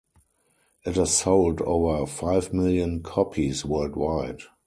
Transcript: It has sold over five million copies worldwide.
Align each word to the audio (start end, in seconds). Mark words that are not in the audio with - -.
It 0.83 0.95
has 0.95 1.15
sold 1.15 1.61
over 1.61 2.07
five 2.07 2.55
million 2.55 3.03
copies 3.03 3.63
worldwide. 3.63 4.39